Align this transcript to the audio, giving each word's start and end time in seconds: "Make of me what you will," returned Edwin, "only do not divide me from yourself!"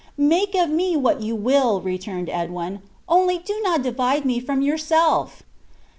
"Make 0.17 0.55
of 0.55 0.71
me 0.71 0.97
what 0.97 1.21
you 1.21 1.35
will," 1.35 1.79
returned 1.79 2.27
Edwin, 2.27 2.81
"only 3.07 3.37
do 3.37 3.59
not 3.61 3.83
divide 3.83 4.25
me 4.25 4.39
from 4.39 4.63
yourself!" 4.63 5.43